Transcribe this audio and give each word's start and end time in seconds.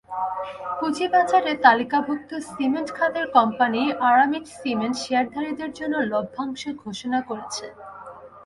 পুঁজিবাজারে 0.77 1.51
তালিকাভুক্ত 1.65 2.29
সিমেন্ট 2.49 2.89
খাতের 2.97 3.25
কোম্পানি 3.37 3.81
আরামিট 4.09 4.45
সিমেন্ট 4.59 4.95
শেয়ারধারীদের 5.03 5.71
জন্য 5.79 5.95
লভ্যাংশ 6.11 6.61
ঘোষণা 6.83 7.19
করেছে। 7.29 7.65